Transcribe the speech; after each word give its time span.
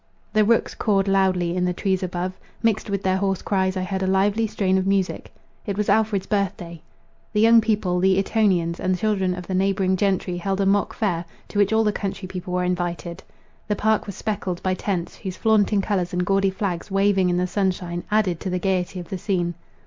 The 0.33 0.43
rooks 0.43 0.73
cawed 0.73 1.07
loudly 1.07 1.55
in 1.55 1.63
the 1.63 1.75
trees 1.75 2.01
above; 2.01 2.33
mixed 2.63 2.89
with 2.89 3.03
their 3.03 3.17
hoarse 3.17 3.43
cries 3.43 3.77
I 3.77 3.83
heard 3.83 4.01
a 4.01 4.07
lively 4.07 4.47
strain 4.47 4.79
of 4.79 4.87
music. 4.87 5.31
It 5.67 5.77
was 5.77 5.89
Alfred's 5.89 6.25
birthday. 6.25 6.81
The 7.33 7.39
young 7.41 7.61
people, 7.61 7.99
the 7.99 8.17
Etonians, 8.17 8.79
and 8.79 8.97
children 8.97 9.35
of 9.35 9.45
the 9.45 9.53
neighbouring 9.53 9.95
gentry, 9.95 10.37
held 10.37 10.59
a 10.59 10.65
mock 10.65 10.95
fair, 10.95 11.23
to 11.49 11.59
which 11.59 11.71
all 11.71 11.83
the 11.83 11.91
country 11.93 12.27
people 12.27 12.51
were 12.53 12.63
invited. 12.63 13.21
The 13.67 13.75
park 13.75 14.07
was 14.07 14.15
speckled 14.15 14.63
by 14.63 14.73
tents, 14.73 15.17
whose 15.17 15.37
flaunting 15.37 15.81
colours 15.83 16.13
and 16.13 16.25
gaudy 16.25 16.49
flags, 16.49 16.89
waving 16.89 17.29
in 17.29 17.37
the 17.37 17.45
sunshine, 17.45 18.03
added 18.09 18.39
to 18.39 18.49
the 18.49 18.57
gaiety 18.57 18.99
of 18.99 19.09
the 19.09 19.19
scene. 19.19 19.53